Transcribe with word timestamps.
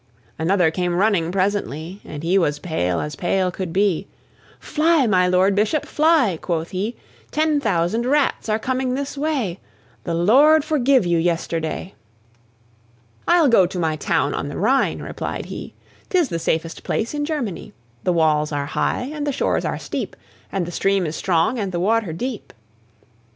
Another 0.39 0.71
came 0.71 0.95
running 0.95 1.31
presently, 1.31 2.01
And 2.03 2.23
he 2.23 2.35
was 2.39 2.57
pale 2.57 2.99
as 2.99 3.15
pale 3.15 3.51
could 3.51 3.71
be: 3.71 4.07
"Fly, 4.59 5.05
my 5.05 5.27
Lord 5.27 5.53
Bishop, 5.53 5.85
fly!" 5.85 6.39
quoth 6.41 6.71
he, 6.71 6.95
"Ten 7.29 7.59
thousand 7.59 8.07
Rats 8.07 8.49
are 8.49 8.57
coming 8.57 8.95
this 8.95 9.15
way; 9.15 9.59
The 10.03 10.15
Lord 10.15 10.65
forgive 10.65 11.05
you 11.05 11.19
yesterday!" 11.19 11.93
"I'll 13.27 13.47
go 13.47 13.67
to 13.67 13.77
my 13.77 13.95
town 13.95 14.33
on 14.33 14.47
the 14.47 14.57
Rhine," 14.57 15.03
replied 15.03 15.45
he; 15.45 15.75
"'Tis 16.09 16.29
the 16.29 16.39
safest 16.39 16.81
place 16.81 17.13
in 17.13 17.23
Germany; 17.23 17.71
The 18.03 18.11
walls 18.13 18.51
are 18.51 18.65
high, 18.65 19.03
and 19.13 19.27
the 19.27 19.31
shores 19.31 19.65
are 19.65 19.77
steep, 19.77 20.15
And 20.51 20.65
the 20.65 20.71
stream 20.71 21.05
is 21.05 21.15
strong, 21.15 21.59
and 21.59 21.71
the 21.71 21.79
water 21.79 22.11
deep." 22.11 22.53